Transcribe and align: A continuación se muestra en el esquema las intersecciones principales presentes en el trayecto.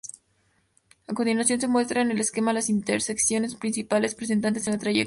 A 1.05 1.13
continuación 1.13 1.61
se 1.61 1.67
muestra 1.67 2.01
en 2.01 2.09
el 2.09 2.19
esquema 2.19 2.53
las 2.53 2.69
intersecciones 2.71 3.53
principales 3.53 4.15
presentes 4.15 4.65
en 4.65 4.73
el 4.73 4.79
trayecto. 4.79 4.99